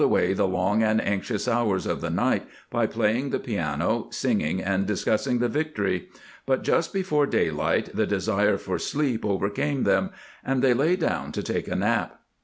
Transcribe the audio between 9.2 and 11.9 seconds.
overcame them, and they lay down to take a